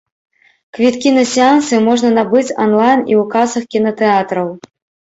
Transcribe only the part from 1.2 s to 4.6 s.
сеансы можна набыць анлайн і ў касах кінатэатраў.